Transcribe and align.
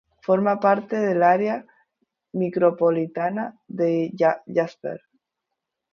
Forma 0.27 0.59
parte 0.59 0.95
del 0.97 1.21
área 1.21 1.63
micropolitana 2.33 3.59
de 3.67 4.11
Jasper. 4.47 4.99